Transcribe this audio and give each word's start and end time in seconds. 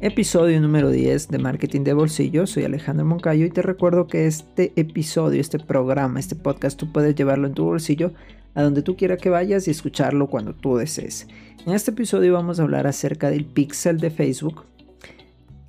Episodio 0.00 0.60
número 0.60 0.90
10 0.90 1.28
de 1.28 1.38
Marketing 1.38 1.82
de 1.82 1.94
Bolsillo. 1.94 2.46
Soy 2.46 2.64
Alejandro 2.64 3.06
Moncayo 3.06 3.46
y 3.46 3.50
te 3.50 3.62
recuerdo 3.62 4.06
que 4.06 4.26
este 4.26 4.72
episodio, 4.76 5.40
este 5.40 5.58
programa, 5.58 6.20
este 6.20 6.34
podcast, 6.34 6.78
tú 6.78 6.92
puedes 6.92 7.14
llevarlo 7.14 7.46
en 7.46 7.54
tu 7.54 7.64
bolsillo 7.64 8.12
a 8.54 8.62
donde 8.62 8.82
tú 8.82 8.96
quieras 8.96 9.18
que 9.18 9.30
vayas 9.30 9.66
y 9.66 9.70
escucharlo 9.70 10.28
cuando 10.28 10.54
tú 10.54 10.76
desees. 10.76 11.28
En 11.64 11.72
este 11.72 11.92
episodio 11.92 12.34
vamos 12.34 12.58
a 12.58 12.64
hablar 12.64 12.86
acerca 12.86 13.30
del 13.30 13.46
pixel 13.46 13.98
de 13.98 14.10
Facebook, 14.10 14.64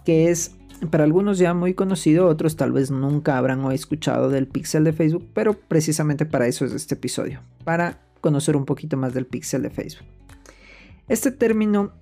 que 0.03 0.29
es 0.29 0.55
para 0.91 1.03
algunos 1.03 1.37
ya 1.37 1.53
muy 1.53 1.73
conocido, 1.73 2.27
otros 2.27 2.55
tal 2.57 2.71
vez 2.71 2.91
nunca 2.91 3.37
habrán 3.37 3.71
escuchado 3.71 4.29
del 4.29 4.47
pixel 4.47 4.83
de 4.83 4.93
Facebook, 4.93 5.29
pero 5.33 5.53
precisamente 5.53 6.25
para 6.25 6.47
eso 6.47 6.65
es 6.65 6.73
este 6.73 6.95
episodio, 6.95 7.41
para 7.63 8.01
conocer 8.21 8.57
un 8.57 8.65
poquito 8.65 8.97
más 8.97 9.13
del 9.13 9.25
pixel 9.25 9.61
de 9.61 9.69
Facebook. 9.69 10.07
Este 11.07 11.31
término 11.31 11.93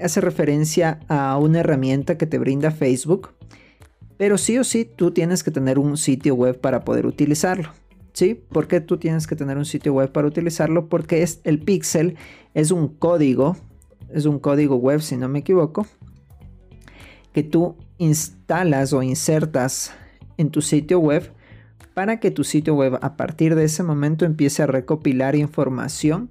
hace 0.00 0.20
referencia 0.20 1.00
a 1.08 1.36
una 1.38 1.60
herramienta 1.60 2.18
que 2.18 2.26
te 2.26 2.38
brinda 2.38 2.70
Facebook, 2.70 3.30
pero 4.16 4.38
sí 4.38 4.58
o 4.58 4.64
sí 4.64 4.84
tú 4.84 5.10
tienes 5.10 5.42
que 5.42 5.50
tener 5.50 5.78
un 5.78 5.96
sitio 5.96 6.34
web 6.34 6.60
para 6.60 6.84
poder 6.84 7.06
utilizarlo. 7.06 7.70
¿Sí? 8.12 8.34
¿Por 8.34 8.66
qué 8.66 8.80
tú 8.80 8.96
tienes 8.96 9.26
que 9.26 9.36
tener 9.36 9.58
un 9.58 9.66
sitio 9.66 9.92
web 9.92 10.10
para 10.10 10.26
utilizarlo? 10.26 10.88
Porque 10.88 11.22
es, 11.22 11.40
el 11.44 11.58
pixel 11.58 12.16
es 12.54 12.70
un 12.70 12.88
código, 12.88 13.58
es 14.10 14.24
un 14.24 14.38
código 14.38 14.76
web 14.76 15.02
si 15.02 15.18
no 15.18 15.28
me 15.28 15.40
equivoco, 15.40 15.86
que 17.34 17.42
tú 17.42 17.76
instalas 17.98 18.94
o 18.94 19.02
insertas 19.02 19.92
en 20.38 20.50
tu 20.50 20.62
sitio 20.62 20.98
web 20.98 21.30
para 21.92 22.18
que 22.18 22.30
tu 22.30 22.44
sitio 22.44 22.74
web 22.74 22.98
a 23.02 23.16
partir 23.16 23.54
de 23.54 23.64
ese 23.64 23.82
momento 23.82 24.24
empiece 24.24 24.62
a 24.62 24.66
recopilar 24.66 25.36
información 25.36 26.30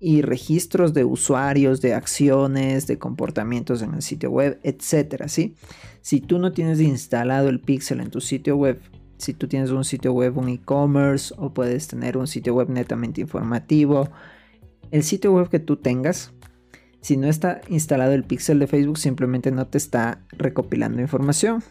y 0.00 0.22
registros 0.22 0.94
de 0.94 1.04
usuarios, 1.04 1.80
de 1.80 1.94
acciones, 1.94 2.86
de 2.86 2.98
comportamientos 2.98 3.82
en 3.82 3.94
el 3.94 4.02
sitio 4.02 4.30
web, 4.30 4.60
etcétera, 4.62 5.28
¿sí? 5.28 5.54
Si 6.02 6.20
tú 6.20 6.38
no 6.38 6.52
tienes 6.52 6.80
instalado 6.80 7.48
el 7.48 7.60
pixel 7.60 8.00
en 8.00 8.10
tu 8.10 8.20
sitio 8.20 8.56
web, 8.56 8.80
si 9.16 9.34
tú 9.34 9.48
tienes 9.48 9.70
un 9.70 9.84
sitio 9.84 10.12
web, 10.12 10.38
un 10.38 10.48
e-commerce 10.48 11.34
o 11.36 11.52
puedes 11.52 11.88
tener 11.88 12.16
un 12.16 12.28
sitio 12.28 12.54
web 12.54 12.68
netamente 12.68 13.20
informativo, 13.20 14.08
el 14.92 15.02
sitio 15.02 15.32
web 15.32 15.48
que 15.48 15.58
tú 15.58 15.76
tengas, 15.76 16.32
si 17.00 17.16
no 17.16 17.26
está 17.26 17.60
instalado 17.68 18.12
el 18.12 18.24
pixel 18.24 18.60
de 18.60 18.68
Facebook, 18.68 18.98
simplemente 18.98 19.50
no 19.50 19.66
te 19.66 19.78
está 19.78 20.20
recopilando 20.30 21.00
información, 21.00 21.62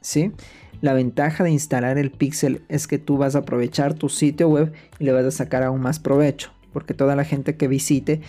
¿sí? 0.00 0.32
La 0.80 0.94
ventaja 0.94 1.44
de 1.44 1.50
instalar 1.50 1.98
el 1.98 2.10
pixel 2.10 2.62
es 2.68 2.86
que 2.86 2.98
tú 2.98 3.18
vas 3.18 3.34
a 3.34 3.40
aprovechar 3.40 3.94
tu 3.94 4.08
sitio 4.08 4.48
web 4.48 4.72
y 4.98 5.04
le 5.04 5.12
vas 5.12 5.24
a 5.24 5.30
sacar 5.30 5.62
aún 5.62 5.82
más 5.82 5.98
provecho 5.98 6.52
porque 6.72 6.94
toda 6.94 7.16
la 7.16 7.24
gente 7.24 7.56
que 7.56 7.68
visite 7.68 8.20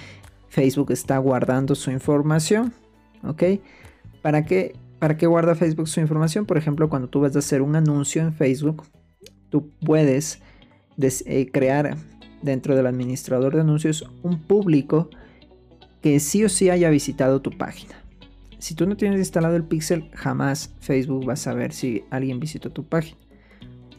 Facebook 0.50 0.92
está 0.92 1.18
guardando 1.18 1.76
su 1.76 1.92
información, 1.92 2.74
¿ok? 3.24 3.44
¿Para 4.22 4.46
qué, 4.46 4.76
¿Para 5.00 5.18
qué 5.18 5.28
guarda 5.28 5.56
Facebook 5.56 5.88
su 5.88 6.00
información? 6.00 6.46
Por 6.46 6.58
ejemplo, 6.58 6.90
cuando 6.90 7.08
tú 7.08 7.22
vas 7.22 7.36
a 7.36 7.40
hacer 7.40 7.62
un 7.62 7.76
anuncio 7.76 8.22
en 8.22 8.34
Facebook, 8.34 8.84
tú 9.50 9.70
puedes 9.86 10.42
eh, 11.00 11.50
crear 11.52 11.96
dentro 12.42 12.76
del 12.76 12.88
administrador 12.88 13.56
de 13.56 13.62
anuncios 13.62 14.10
un 14.24 14.40
público 14.40 15.10
que 16.02 16.20
sí 16.20 16.44
o 16.44 16.50
sí 16.50 16.70
haya 16.70 16.90
visitado 16.90 17.42
tu 17.42 17.52
página. 17.52 17.96
Si 18.58 18.76
tú 18.76 18.86
no 18.88 18.98
tienes 18.98 19.20
instalado 19.20 19.56
el 19.56 19.64
pixel, 19.64 20.10
jamás 20.14 20.74
Facebook 20.80 21.28
va 21.28 21.34
a 21.34 21.38
saber 21.38 21.72
si 21.72 22.04
alguien 22.10 22.40
visitó 22.40 22.72
tu 22.72 22.84
página. 22.86 23.20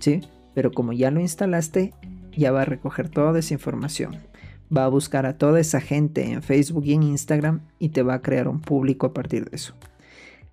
¿Sí? 0.00 0.20
Pero 0.54 0.72
como 0.72 0.92
ya 0.92 1.10
lo 1.10 1.20
instalaste, 1.20 1.94
ya 2.36 2.52
va 2.52 2.62
a 2.62 2.66
recoger 2.66 3.08
toda 3.08 3.38
esa 3.38 3.54
información 3.54 4.29
va 4.74 4.84
a 4.84 4.88
buscar 4.88 5.26
a 5.26 5.36
toda 5.36 5.60
esa 5.60 5.80
gente 5.80 6.30
en 6.30 6.42
Facebook 6.42 6.84
y 6.86 6.94
en 6.94 7.02
Instagram 7.02 7.60
y 7.78 7.90
te 7.90 8.02
va 8.02 8.14
a 8.14 8.22
crear 8.22 8.48
un 8.48 8.60
público 8.60 9.06
a 9.06 9.12
partir 9.12 9.48
de 9.48 9.56
eso. 9.56 9.74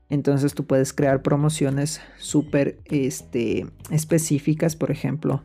Entonces 0.10 0.54
tú 0.54 0.66
puedes 0.66 0.94
crear 0.94 1.22
promociones 1.22 2.02
súper 2.18 2.80
este, 2.86 3.68
específicas, 3.92 4.76
por 4.76 4.90
ejemplo, 4.90 5.44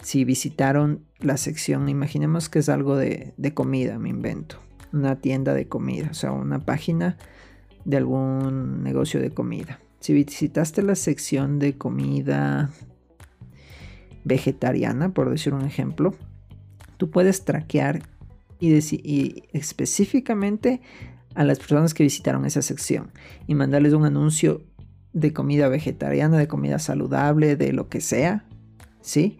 si 0.00 0.24
visitaron 0.24 1.04
la 1.18 1.36
sección, 1.36 1.88
imaginemos 1.88 2.48
que 2.48 2.60
es 2.60 2.68
algo 2.68 2.96
de, 2.96 3.34
de 3.36 3.54
comida, 3.54 3.98
me 3.98 4.10
invento, 4.10 4.56
una 4.92 5.16
tienda 5.16 5.54
de 5.54 5.66
comida, 5.66 6.08
o 6.10 6.14
sea, 6.14 6.30
una 6.30 6.60
página 6.60 7.18
de 7.84 7.96
algún 7.96 8.84
negocio 8.84 9.20
de 9.20 9.30
comida. 9.30 9.80
Si 9.98 10.12
visitaste 10.12 10.82
la 10.82 10.94
sección 10.94 11.58
de 11.58 11.76
comida 11.76 12.70
vegetariana, 14.24 15.08
por 15.08 15.30
decir 15.30 15.52
un 15.52 15.64
ejemplo, 15.64 16.14
tú 16.98 17.10
puedes 17.10 17.44
traquear 17.46 18.02
y, 18.60 18.74
y 18.74 19.44
específicamente 19.52 20.82
a 21.34 21.44
las 21.44 21.58
personas 21.58 21.94
que 21.94 22.02
visitaron 22.02 22.44
esa 22.44 22.60
sección 22.60 23.12
y 23.46 23.54
mandarles 23.54 23.94
un 23.94 24.04
anuncio 24.04 24.62
de 25.12 25.32
comida 25.32 25.68
vegetariana, 25.68 26.36
de 26.36 26.48
comida 26.48 26.78
saludable, 26.78 27.56
de 27.56 27.72
lo 27.72 27.88
que 27.88 28.00
sea, 28.00 28.44
¿sí? 29.00 29.38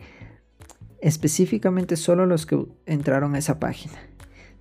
Específicamente 1.00 1.96
solo 1.96 2.26
los 2.26 2.46
que 2.46 2.64
entraron 2.86 3.34
a 3.34 3.38
esa 3.38 3.58
página. 3.58 3.98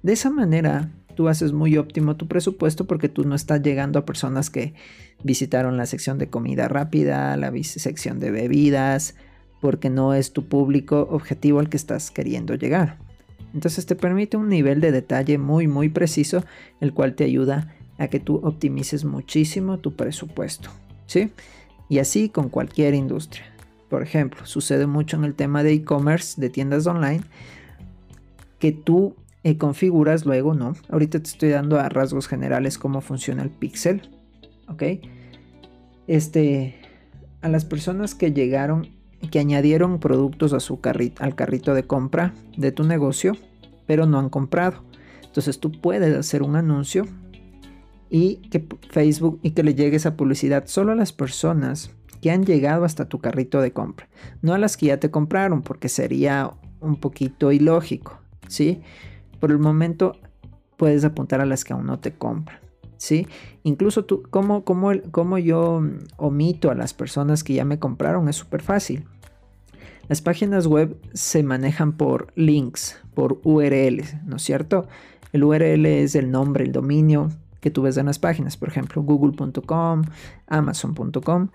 De 0.03 0.13
esa 0.13 0.29
manera, 0.29 0.91
tú 1.15 1.27
haces 1.29 1.53
muy 1.53 1.77
óptimo 1.77 2.15
tu 2.15 2.27
presupuesto 2.27 2.85
porque 2.85 3.09
tú 3.09 3.23
no 3.23 3.35
estás 3.35 3.61
llegando 3.61 3.99
a 3.99 4.05
personas 4.05 4.49
que 4.49 4.73
visitaron 5.23 5.77
la 5.77 5.85
sección 5.85 6.17
de 6.17 6.29
comida 6.29 6.67
rápida, 6.67 7.35
la 7.37 7.51
sección 7.63 8.19
de 8.19 8.31
bebidas, 8.31 9.15
porque 9.67 9.89
no 9.89 10.13
es 10.13 10.31
tu 10.31 10.45
público 10.45 11.09
objetivo 11.11 11.59
al 11.59 11.67
que 11.67 11.75
estás 11.75 12.09
queriendo 12.09 12.55
llegar. 12.55 12.95
Entonces 13.53 13.85
te 13.85 13.97
permite 13.97 14.37
un 14.37 14.47
nivel 14.47 14.79
de 14.79 14.93
detalle 14.93 15.37
muy 15.37 15.67
muy 15.67 15.89
preciso, 15.89 16.45
el 16.79 16.93
cual 16.93 17.15
te 17.15 17.25
ayuda 17.25 17.75
a 17.97 18.07
que 18.07 18.21
tú 18.21 18.37
optimices 18.45 19.03
muchísimo 19.03 19.79
tu 19.79 19.93
presupuesto, 19.93 20.69
¿sí? 21.05 21.33
Y 21.89 21.99
así 21.99 22.29
con 22.29 22.47
cualquier 22.47 22.93
industria. 22.93 23.43
Por 23.89 24.03
ejemplo, 24.03 24.45
sucede 24.45 24.87
mucho 24.87 25.17
en 25.17 25.25
el 25.25 25.33
tema 25.33 25.63
de 25.63 25.73
e-commerce, 25.73 26.39
de 26.39 26.49
tiendas 26.49 26.87
online, 26.87 27.25
que 28.59 28.71
tú 28.71 29.17
eh, 29.43 29.57
configuras 29.57 30.25
luego, 30.25 30.53
¿no? 30.53 30.77
Ahorita 30.87 31.19
te 31.19 31.27
estoy 31.27 31.49
dando 31.49 31.77
a 31.77 31.89
rasgos 31.89 32.29
generales 32.29 32.77
cómo 32.77 33.01
funciona 33.01 33.43
el 33.43 33.49
pixel, 33.49 34.09
¿ok? 34.69 34.83
Este, 36.07 36.79
a 37.41 37.49
las 37.49 37.65
personas 37.65 38.15
que 38.15 38.31
llegaron 38.31 38.95
que 39.31 39.39
añadieron 39.39 39.99
productos 39.99 40.53
a 40.53 40.59
su 40.59 40.79
al 41.19 41.35
carrito 41.35 41.73
de 41.73 41.83
compra 41.83 42.33
de 42.55 42.71
tu 42.71 42.83
negocio, 42.83 43.35
pero 43.85 44.05
no 44.05 44.19
han 44.19 44.29
comprado. 44.29 44.83
Entonces 45.23 45.59
tú 45.59 45.71
puedes 45.71 46.15
hacer 46.15 46.43
un 46.43 46.55
anuncio 46.55 47.05
y 48.09 48.37
que 48.49 48.65
Facebook 48.89 49.39
y 49.43 49.51
que 49.51 49.63
le 49.63 49.75
llegue 49.75 49.97
esa 49.97 50.15
publicidad 50.15 50.65
solo 50.67 50.91
a 50.91 50.95
las 50.95 51.13
personas 51.13 51.91
que 52.21 52.31
han 52.31 52.45
llegado 52.45 52.85
hasta 52.85 53.05
tu 53.05 53.19
carrito 53.19 53.61
de 53.61 53.71
compra, 53.71 54.07
no 54.41 54.53
a 54.53 54.57
las 54.57 54.77
que 54.77 54.87
ya 54.87 54.99
te 54.99 55.11
compraron, 55.11 55.61
porque 55.61 55.89
sería 55.89 56.51
un 56.79 56.95
poquito 56.95 57.51
ilógico, 57.51 58.19
¿sí? 58.47 58.81
Por 59.39 59.51
el 59.51 59.59
momento 59.59 60.17
puedes 60.77 61.03
apuntar 61.03 61.41
a 61.41 61.45
las 61.45 61.63
que 61.63 61.73
aún 61.73 61.85
no 61.85 61.99
te 61.99 62.13
compran. 62.13 62.66
¿Sí? 62.97 63.27
Incluso 63.63 64.05
tú, 64.05 64.23
¿cómo, 64.29 64.63
cómo, 64.63 65.37
yo 65.37 65.81
omito 66.17 66.71
a 66.71 66.75
las 66.75 66.93
personas 66.93 67.43
que 67.43 67.53
ya 67.53 67.65
me 67.65 67.79
compraron? 67.79 68.27
Es 68.29 68.35
súper 68.35 68.61
fácil. 68.61 69.05
Las 70.07 70.21
páginas 70.21 70.67
web 70.67 70.97
se 71.13 71.43
manejan 71.43 71.93
por 71.93 72.31
links, 72.35 72.97
por 73.13 73.39
URLs, 73.43 74.15
¿no 74.25 74.37
es 74.37 74.41
cierto? 74.41 74.87
El 75.33 75.43
URL 75.43 75.85
es 75.85 76.15
el 76.15 76.31
nombre, 76.31 76.63
el 76.63 76.71
dominio 76.71 77.29
que 77.59 77.71
tú 77.71 77.81
ves 77.81 77.97
en 77.97 78.05
las 78.05 78.19
páginas, 78.19 78.55
por 78.55 78.69
ejemplo, 78.69 79.01
google.com, 79.01 80.03
amazon.com. 80.47 81.49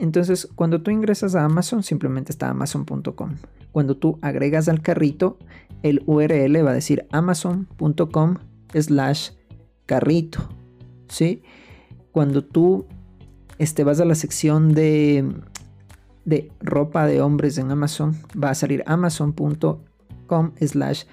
Entonces, 0.00 0.48
cuando 0.56 0.82
tú 0.82 0.90
ingresas 0.90 1.36
a 1.36 1.44
Amazon, 1.44 1.84
simplemente 1.84 2.32
está 2.32 2.48
amazon.com. 2.48 3.36
Cuando 3.70 3.96
tú 3.96 4.18
agregas 4.22 4.68
al 4.68 4.82
carrito, 4.82 5.38
el 5.82 6.02
URL 6.06 6.66
va 6.66 6.70
a 6.70 6.74
decir 6.74 7.06
amazon.com 7.12 8.38
slash 8.72 9.30
carrito 9.86 10.48
¿sí? 11.08 11.42
Cuando 12.12 12.44
tú 12.44 12.86
este, 13.58 13.84
vas 13.84 14.00
a 14.00 14.04
la 14.04 14.14
sección 14.14 14.74
de, 14.74 15.32
de 16.24 16.50
ropa 16.60 17.06
de 17.06 17.20
hombres 17.20 17.58
en 17.58 17.70
Amazon, 17.70 18.16
va 18.40 18.50
a 18.50 18.54
salir 18.54 18.82
amazon.com 18.86 20.52
slash 20.60 21.04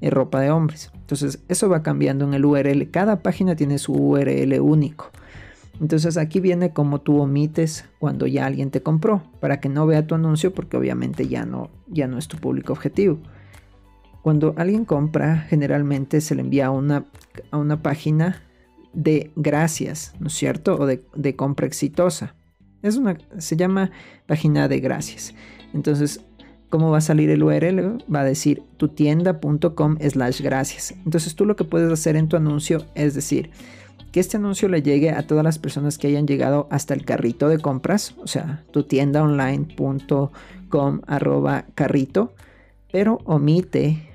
eh, 0.00 0.10
ropa 0.10 0.40
de 0.40 0.50
hombres. 0.50 0.90
Entonces 0.94 1.40
eso 1.48 1.68
va 1.68 1.82
cambiando 1.82 2.24
en 2.24 2.34
el 2.34 2.44
URL. 2.44 2.90
Cada 2.90 3.22
página 3.22 3.56
tiene 3.56 3.78
su 3.78 3.92
URL 3.92 4.60
único. 4.60 5.10
Entonces 5.80 6.16
aquí 6.16 6.40
viene 6.40 6.72
como 6.72 7.00
tú 7.00 7.20
omites 7.20 7.84
cuando 7.98 8.26
ya 8.26 8.46
alguien 8.46 8.70
te 8.70 8.82
compró 8.82 9.22
para 9.40 9.60
que 9.60 9.68
no 9.68 9.86
vea 9.86 10.06
tu 10.06 10.14
anuncio 10.14 10.52
porque 10.52 10.76
obviamente 10.76 11.28
ya 11.28 11.46
no, 11.46 11.70
ya 11.86 12.08
no 12.08 12.18
es 12.18 12.26
tu 12.26 12.36
público 12.36 12.72
objetivo. 12.72 13.18
Cuando 14.22 14.54
alguien 14.56 14.84
compra 14.84 15.46
generalmente 15.48 16.20
se 16.20 16.34
le 16.34 16.42
envía 16.42 16.70
una, 16.70 17.06
a 17.52 17.56
una 17.56 17.80
página 17.80 18.42
de 18.92 19.30
gracias, 19.36 20.14
¿no 20.18 20.28
es 20.28 20.34
cierto? 20.34 20.76
O 20.76 20.86
de, 20.86 21.36
compra 21.36 21.66
exitosa. 21.66 22.34
Es 22.82 22.96
una, 22.96 23.18
se 23.38 23.56
llama 23.56 23.90
página 24.26 24.68
de 24.68 24.80
gracias. 24.80 25.34
Entonces, 25.74 26.20
¿cómo 26.70 26.90
va 26.90 26.98
a 26.98 27.02
salir 27.02 27.30
el 27.30 27.42
URL? 27.42 27.98
Va 28.12 28.20
a 28.20 28.24
decir 28.24 28.62
tutienda.com 28.76 29.98
slash 30.00 30.40
gracias. 30.40 30.94
Entonces 31.04 31.34
tú 31.34 31.44
lo 31.44 31.56
que 31.56 31.64
puedes 31.64 31.92
hacer 31.92 32.16
en 32.16 32.28
tu 32.28 32.36
anuncio 32.36 32.84
es 32.94 33.14
decir, 33.14 33.50
que 34.12 34.20
este 34.20 34.36
anuncio 34.36 34.68
le 34.68 34.82
llegue 34.82 35.10
a 35.10 35.26
todas 35.26 35.44
las 35.44 35.58
personas 35.58 35.98
que 35.98 36.06
hayan 36.06 36.26
llegado 36.26 36.66
hasta 36.70 36.94
el 36.94 37.04
carrito 37.04 37.48
de 37.48 37.58
compras, 37.58 38.14
o 38.18 38.26
sea, 38.26 38.64
tu 38.70 38.84
tienda 38.84 39.22
online.com 39.22 41.00
arroba 41.06 41.66
carrito, 41.74 42.34
pero 42.90 43.18
omite 43.24 44.08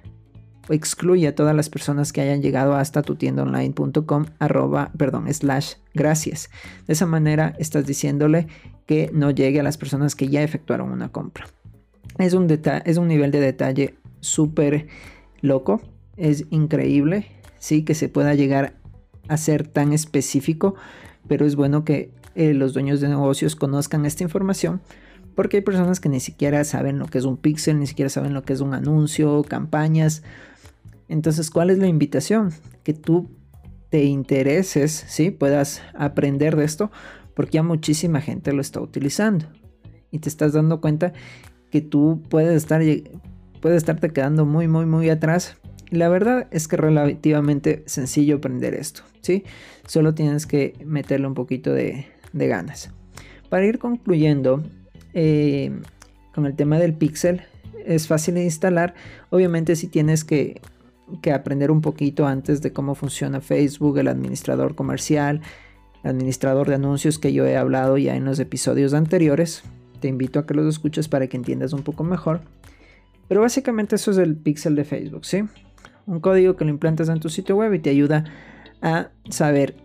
excluye 0.70 1.28
a 1.28 1.36
todas 1.36 1.56
las 1.56 1.70
personas 1.70 2.14
que 2.14 2.22
hayan 2.22 2.42
llegado 2.42 2.76
hasta 2.76 3.02
tu 3.02 3.16
tienda 3.16 3.44
online.com 3.44 4.26
arroba, 4.40 4.92
perdón, 4.98 5.32
slash 5.34 5.74
gracias. 5.94 6.50
De 6.88 6.94
esa 6.94 7.06
manera 7.06 7.56
estás 7.60 7.86
diciéndole 7.86 8.48
que 8.86 9.10
no 9.14 9.32
llegue 9.32 9.60
a 9.60 9.64
las 9.64 9.78
personas 9.78 10.16
que 10.16 10.28
ya 10.28 10.44
efectuaron 10.44 10.92
una 10.92 11.10
compra. 11.10 11.48
Es 12.18 12.34
un, 12.34 12.48
es 12.86 12.98
un 12.98 13.08
nivel 13.08 13.32
de 13.32 13.40
detalle 13.40 13.96
súper 14.20 14.88
loco, 15.42 15.82
es 16.16 16.46
increíble, 16.52 17.28
sí, 17.60 17.84
que 17.84 17.96
se 17.96 18.10
pueda 18.10 18.36
llegar 18.36 18.76
a 19.28 19.38
ser 19.38 19.68
tan 19.68 19.94
específico, 19.94 20.76
pero 21.28 21.46
es 21.46 21.56
bueno 21.56 21.84
que 21.84 22.12
eh, 22.36 22.54
los 22.54 22.74
dueños 22.74 23.02
de 23.02 23.10
negocios 23.10 23.56
conozcan 23.56 24.06
esta 24.06 24.24
información 24.24 24.82
porque 25.36 25.58
hay 25.58 25.64
personas 25.64 26.00
que 26.00 26.10
ni 26.10 26.20
siquiera 26.20 26.64
saben 26.64 27.00
lo 27.00 27.08
que 27.08 27.18
es 27.18 27.26
un 27.26 27.38
pixel, 27.38 27.80
ni 27.80 27.88
siquiera 27.88 28.10
saben 28.10 28.34
lo 28.34 28.44
que 28.44 28.54
es 28.54 28.62
un 28.62 28.74
anuncio, 28.74 29.44
campañas. 29.44 30.24
Entonces, 31.14 31.52
¿cuál 31.52 31.70
es 31.70 31.78
la 31.78 31.86
invitación? 31.86 32.52
Que 32.82 32.96
tú 32.96 33.30
te 33.90 34.04
intereses, 34.04 35.06
¿sí? 35.08 35.30
Puedas 35.30 35.84
aprender 35.94 36.56
de 36.56 36.66
esto, 36.66 36.90
porque 37.36 37.58
ya 37.58 37.62
muchísima 37.62 38.20
gente 38.20 38.52
lo 38.52 38.62
está 38.62 38.82
utilizando. 38.82 39.46
Y 40.10 40.18
te 40.18 40.28
estás 40.28 40.54
dando 40.54 40.82
cuenta 40.82 41.14
que 41.70 41.82
tú 41.82 42.24
puedes 42.30 42.56
estar 42.56 42.82
puedes 43.62 43.78
estarte 43.78 44.10
quedando 44.10 44.48
muy 44.48 44.68
muy 44.68 44.88
muy 44.88 45.12
atrás. 45.12 45.56
La 45.92 46.10
verdad 46.10 46.48
es 46.50 46.68
que 46.68 46.78
es 46.78 46.80
relativamente 46.80 47.84
sencillo 47.86 48.38
aprender 48.38 48.74
esto, 48.74 49.04
¿sí? 49.22 49.44
Solo 49.86 50.16
tienes 50.16 50.48
que 50.48 50.74
meterle 50.84 51.28
un 51.28 51.36
poquito 51.36 51.72
de, 51.72 52.08
ganas. 52.34 52.90
Para 53.50 53.68
ir 53.68 53.78
concluyendo 53.78 54.64
eh, 55.14 55.72
con 56.34 56.48
el 56.48 56.56
tema 56.56 56.80
del 56.80 56.96
pixel, 56.96 57.44
es 57.86 58.08
fácil 58.08 58.34
de 58.34 58.46
instalar. 58.46 58.96
Obviamente 59.30 59.76
si 59.76 59.88
tienes 59.88 60.24
que, 60.24 60.60
que 61.22 61.32
aprender 61.32 61.72
un 61.72 61.82
poquito 61.82 62.26
antes 62.26 62.62
de 62.62 62.74
cómo 62.74 62.96
funciona 62.96 63.42
Facebook, 63.42 63.98
el 63.98 64.08
administrador 64.08 64.76
comercial, 64.76 65.42
administrador 66.04 66.68
de 66.68 66.76
anuncios 66.76 67.20
que 67.20 67.34
yo 67.34 67.46
he 67.46 67.58
hablado 67.58 67.98
ya 67.98 68.16
en 68.16 68.26
los 68.26 68.40
episodios 68.40 68.94
anteriores. 68.94 69.64
Te 70.00 70.08
invito 70.08 70.40
a 70.40 70.46
que 70.46 70.54
los 70.54 70.68
escuches 70.68 71.08
para 71.08 71.28
que 71.28 71.38
entiendas 71.38 71.74
un 71.74 71.84
poco 71.84 72.04
mejor. 72.04 72.42
Pero 73.28 73.42
básicamente 73.42 73.96
eso 73.96 74.12
es 74.12 74.18
el 74.18 74.36
pixel 74.36 74.76
de 74.76 74.84
Facebook, 74.84 75.26
¿sí? 75.26 75.44
Un 76.06 76.20
código 76.20 76.56
que 76.56 76.66
lo 76.66 76.72
implantas 76.72 77.08
en 77.10 77.20
tu 77.20 77.30
sitio 77.30 77.56
web 77.56 77.74
y 77.74 77.80
te 77.80 77.90
ayuda 77.90 78.26
a 78.82 79.12
saber, 79.30 79.76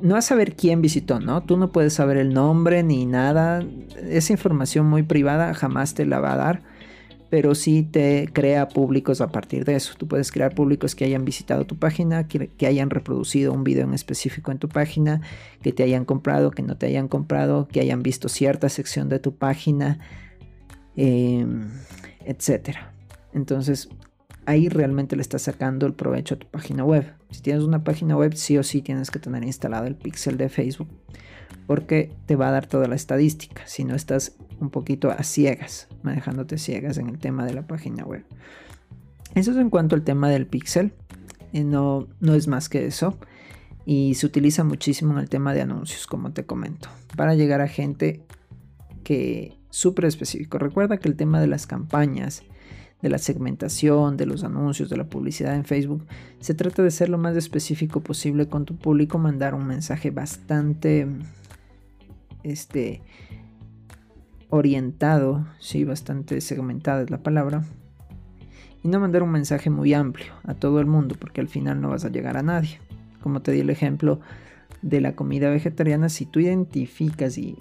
no 0.00 0.16
a 0.16 0.22
saber 0.22 0.56
quién 0.56 0.80
visitó, 0.80 1.20
¿no? 1.20 1.42
Tú 1.42 1.58
no 1.58 1.72
puedes 1.72 1.92
saber 1.92 2.16
el 2.16 2.32
nombre 2.32 2.82
ni 2.82 3.04
nada. 3.04 3.62
Esa 4.08 4.32
información 4.32 4.86
muy 4.86 5.02
privada 5.02 5.52
jamás 5.52 5.92
te 5.92 6.06
la 6.06 6.20
va 6.20 6.32
a 6.32 6.36
dar 6.36 6.77
pero 7.30 7.54
sí 7.54 7.82
te 7.82 8.28
crea 8.32 8.68
públicos 8.68 9.20
a 9.20 9.28
partir 9.28 9.64
de 9.64 9.76
eso. 9.76 9.94
Tú 9.98 10.08
puedes 10.08 10.32
crear 10.32 10.54
públicos 10.54 10.94
que 10.94 11.04
hayan 11.04 11.24
visitado 11.24 11.66
tu 11.66 11.76
página, 11.76 12.26
que, 12.26 12.50
hayan 12.66 12.90
reproducido 12.90 13.52
un 13.52 13.64
video 13.64 13.84
en 13.84 13.94
específico 13.94 14.50
en 14.50 14.58
tu 14.58 14.68
página, 14.68 15.20
que 15.62 15.72
te 15.72 15.82
hayan 15.82 16.04
comprado, 16.04 16.50
que 16.50 16.62
no 16.62 16.76
te 16.76 16.86
hayan 16.86 17.08
comprado, 17.08 17.68
que 17.68 17.80
hayan 17.80 18.02
visto 18.02 18.28
cierta 18.28 18.68
sección 18.68 19.08
de 19.08 19.18
tu 19.18 19.34
página, 19.34 19.98
em, 20.96 21.68
etcétera. 22.24 22.94
Entonces, 23.34 23.88
ahí 24.46 24.68
realmente 24.70 25.14
le 25.14 25.22
estás 25.22 25.42
sacando 25.42 25.86
el 25.86 25.92
provecho 25.92 26.34
a 26.36 26.38
tu 26.38 26.46
página 26.46 26.84
web. 26.84 27.12
Si 27.30 27.42
tienes 27.42 27.62
una 27.62 27.84
página 27.84 28.16
web, 28.16 28.34
sí 28.34 28.56
o 28.56 28.62
sí 28.62 28.80
tienes 28.80 29.10
que 29.10 29.18
tener 29.18 29.44
instalado 29.44 29.86
el 29.86 29.96
pixel 29.96 30.38
de 30.38 30.48
Facebook 30.48 30.88
porque 31.66 32.10
te 32.24 32.34
va 32.34 32.48
a 32.48 32.52
dar 32.52 32.66
toda 32.66 32.88
la 32.88 32.94
estadística. 32.94 33.66
Si 33.66 33.84
no 33.84 33.94
estás 33.94 34.36
un 34.60 34.70
poquito 34.70 35.10
a 35.10 35.22
ciegas, 35.22 35.88
manejándote 36.02 36.58
ciegas 36.58 36.98
en 36.98 37.08
el 37.08 37.18
tema 37.18 37.44
de 37.44 37.54
la 37.54 37.66
página 37.66 38.04
web. 38.04 38.24
Eso 39.34 39.52
es 39.52 39.56
en 39.56 39.70
cuanto 39.70 39.94
al 39.94 40.02
tema 40.02 40.28
del 40.28 40.46
pixel. 40.46 40.92
Y 41.52 41.64
no, 41.64 42.08
no 42.20 42.34
es 42.34 42.48
más 42.48 42.68
que 42.68 42.86
eso. 42.86 43.18
Y 43.84 44.14
se 44.14 44.26
utiliza 44.26 44.64
muchísimo 44.64 45.12
en 45.12 45.18
el 45.20 45.28
tema 45.28 45.54
de 45.54 45.62
anuncios, 45.62 46.06
como 46.06 46.32
te 46.32 46.44
comento, 46.44 46.88
para 47.16 47.34
llegar 47.34 47.60
a 47.60 47.68
gente 47.68 48.22
que 49.02 49.56
súper 49.70 50.04
específico. 50.04 50.58
Recuerda 50.58 50.98
que 50.98 51.08
el 51.08 51.16
tema 51.16 51.40
de 51.40 51.46
las 51.46 51.66
campañas, 51.66 52.42
de 53.00 53.08
la 53.08 53.18
segmentación, 53.18 54.16
de 54.16 54.26
los 54.26 54.44
anuncios, 54.44 54.90
de 54.90 54.98
la 54.98 55.04
publicidad 55.04 55.54
en 55.54 55.64
Facebook, 55.64 56.04
se 56.40 56.52
trata 56.52 56.82
de 56.82 56.90
ser 56.90 57.08
lo 57.08 57.16
más 57.16 57.36
específico 57.36 58.00
posible 58.00 58.46
con 58.48 58.66
tu 58.66 58.76
público, 58.76 59.18
mandar 59.18 59.54
un 59.54 59.66
mensaje 59.66 60.10
bastante 60.10 61.06
este 62.42 63.00
orientado, 64.50 65.46
sí, 65.58 65.84
bastante 65.84 66.40
segmentado 66.40 67.02
es 67.02 67.10
la 67.10 67.22
palabra, 67.22 67.64
y 68.82 68.88
no 68.88 69.00
mandar 69.00 69.22
un 69.22 69.30
mensaje 69.30 69.70
muy 69.70 69.94
amplio 69.94 70.32
a 70.44 70.54
todo 70.54 70.80
el 70.80 70.86
mundo, 70.86 71.16
porque 71.18 71.40
al 71.40 71.48
final 71.48 71.80
no 71.80 71.90
vas 71.90 72.04
a 72.04 72.10
llegar 72.10 72.36
a 72.36 72.42
nadie. 72.42 72.78
Como 73.22 73.42
te 73.42 73.52
di 73.52 73.60
el 73.60 73.70
ejemplo 73.70 74.20
de 74.82 75.00
la 75.00 75.16
comida 75.16 75.50
vegetariana, 75.50 76.08
si 76.08 76.26
tú 76.26 76.40
identificas 76.40 77.36
y 77.38 77.58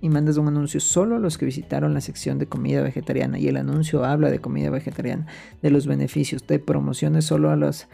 y 0.00 0.08
mandas 0.08 0.36
un 0.38 0.48
anuncio 0.48 0.80
solo 0.80 1.16
a 1.16 1.18
los 1.18 1.36
que 1.36 1.46
visitaron 1.46 1.92
la 1.94 2.00
sección 2.00 2.38
de 2.38 2.46
comida 2.46 2.82
vegetariana 2.82 3.38
y 3.38 3.48
el 3.48 3.56
anuncio 3.56 4.04
habla 4.04 4.30
de 4.30 4.38
comida 4.38 4.70
vegetariana, 4.70 5.26
de 5.62 5.70
los 5.70 5.86
beneficios, 5.86 6.46
de 6.46 6.58
promociones 6.58 7.26
solo 7.26 7.50
a 7.50 7.56
las 7.56 7.86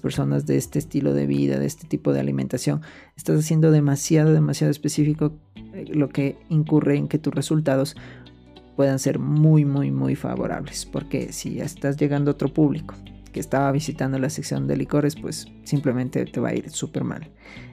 personas 0.00 0.46
de 0.46 0.56
este 0.56 0.78
estilo 0.78 1.14
de 1.14 1.26
vida, 1.26 1.58
de 1.58 1.66
este 1.66 1.86
tipo 1.86 2.12
de 2.12 2.20
alimentación, 2.20 2.82
estás 3.16 3.38
haciendo 3.38 3.70
demasiado, 3.70 4.32
demasiado 4.32 4.70
específico 4.70 5.34
lo 5.88 6.08
que 6.08 6.38
incurre 6.48 6.96
en 6.96 7.08
que 7.08 7.18
tus 7.18 7.34
resultados 7.34 7.96
puedan 8.76 8.98
ser 8.98 9.18
muy, 9.18 9.64
muy, 9.64 9.90
muy 9.90 10.16
favorables, 10.16 10.86
porque 10.86 11.32
si 11.32 11.54
ya 11.54 11.64
estás 11.64 11.96
llegando 11.96 12.30
a 12.30 12.34
otro 12.34 12.48
público 12.48 12.94
que 13.32 13.40
estaba 13.40 13.72
visitando 13.72 14.18
la 14.18 14.30
sección 14.30 14.66
de 14.66 14.76
licores, 14.76 15.16
pues 15.16 15.48
simplemente 15.64 16.24
te 16.26 16.40
va 16.40 16.50
a 16.50 16.54
ir 16.54 16.70
súper 16.70 17.04
mal. 17.04 17.30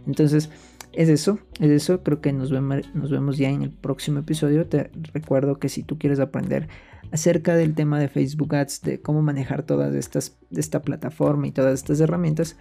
Entonces, 0.08 0.50
es 0.94 1.10
eso, 1.10 1.40
es 1.60 1.70
eso. 1.70 2.02
Creo 2.04 2.22
que 2.22 2.34
nos 2.34 2.52
vemos, 2.52 2.82
nos 2.94 3.12
vemos 3.12 3.38
ya 3.38 3.50
en 3.50 3.64
el 3.64 3.72
próximo 3.72 4.20
episodio. 4.20 4.68
Te 4.68 4.92
recuerdo 5.14 5.60
que 5.60 5.70
si 5.70 5.84
tú 5.84 6.00
quieres 6.00 6.20
aprender 6.20 6.68
acerca 7.12 7.56
del 7.56 7.76
tema 7.76 8.00
de 8.00 8.08
Facebook 8.08 8.56
Ads, 8.56 8.82
de 8.82 9.02
cómo 9.02 9.22
manejar 9.22 9.64
todas 9.64 9.94
estas, 9.96 10.38
esta 10.52 10.82
plataforma 10.82 11.48
y 11.48 11.52
todas 11.52 11.74
estas 11.74 12.00
herramientas, 12.00 12.56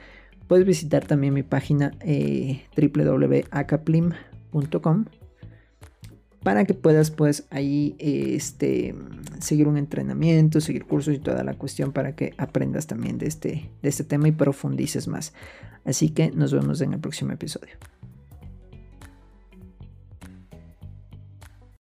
puedes 0.47 0.67
visitar 0.67 1.07
también 1.07 1.35
mi 1.35 1.43
página 1.43 1.93
eh, 2.01 2.63
www.acaplim.com 2.77 5.05
para 6.49 6.65
que 6.65 6.73
puedas 6.73 7.11
pues 7.11 7.45
ahí 7.51 7.95
este, 7.99 8.95
seguir 9.39 9.69
un 9.69 9.77
entrenamiento, 9.77 10.63
seguir 10.63 10.87
cursos 10.87 11.15
y 11.15 11.19
toda 11.19 11.45
la 11.45 11.53
cuestión 11.53 11.93
para 11.93 12.17
que 12.17 12.33
aprendas 12.39 12.87
también 12.87 13.19
de 13.19 13.27
este, 13.27 13.69
de 13.83 13.89
este 13.91 14.03
tema 14.03 14.29
y 14.29 14.33
profundices 14.33 15.09
más. 15.09 15.35
Así 15.85 16.09
que 16.09 16.31
nos 16.31 16.55
vemos 16.55 16.81
en 16.81 16.95
el 16.95 17.01
próximo 17.01 17.33
episodio. 17.33 17.75